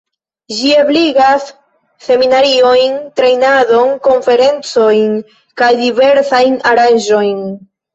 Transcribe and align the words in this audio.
Ĝi 0.59 0.69
ebligas 0.83 1.45
seminariojn, 2.07 2.97
trejnadon, 3.21 3.95
konferencojn 4.11 5.17
kaj 5.63 5.73
diversajn 5.87 6.63
aranĝojn. 6.77 7.51